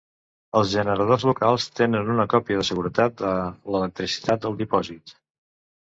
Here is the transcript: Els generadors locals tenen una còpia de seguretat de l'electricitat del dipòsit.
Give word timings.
Els 0.59 0.69
generadors 0.71 1.25
locals 1.29 1.67
tenen 1.81 2.09
una 2.15 2.25
còpia 2.35 2.61
de 2.61 2.65
seguretat 2.71 3.15
de 3.23 3.35
l'electricitat 3.75 4.45
del 4.47 4.61
dipòsit. 4.63 5.19